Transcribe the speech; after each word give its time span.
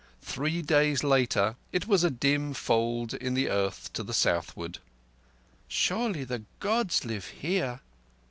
Three 0.23 0.63
days 0.63 1.03
later, 1.03 1.57
it 1.71 1.85
was 1.85 2.03
a 2.03 2.09
dim 2.09 2.55
fold 2.55 3.13
in 3.13 3.35
the 3.35 3.49
earth 3.51 3.93
to 3.93 4.13
southward. 4.13 4.79
"Surely 5.67 6.23
the 6.23 6.41
Gods 6.59 7.05
live 7.05 7.27
here!" 7.27 7.81